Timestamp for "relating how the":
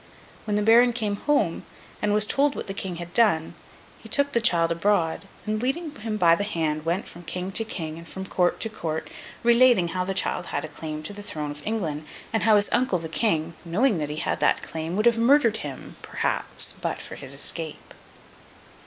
9.43-10.15